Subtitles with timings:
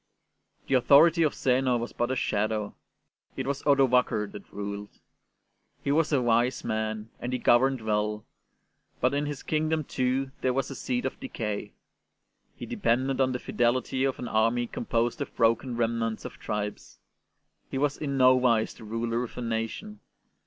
[0.65, 2.73] The authority of Zeno was but a shadow;
[3.37, 4.89] it was Odovaker that ruled.
[5.83, 8.25] He was a wise man, and he governed well;
[8.99, 11.73] but in his kingdom, too, there was a seed of decay.
[12.55, 16.97] He depended on the fidelity of an army composed of broken remnants of tribes;
[17.69, 19.99] he was in no wise the ruler of a nation.